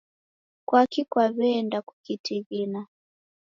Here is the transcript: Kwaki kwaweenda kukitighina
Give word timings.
Kwaki 0.67 1.01
kwaweenda 1.11 1.77
kukitighina 1.87 2.81